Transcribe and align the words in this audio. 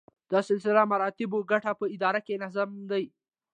د 0.31 0.33
سلسله 0.49 0.81
مراتبو 0.91 1.37
ګټه 1.51 1.71
په 1.79 1.85
اداره 1.95 2.19
کې 2.25 2.41
نظم 2.43 2.69
دی. 2.91 3.05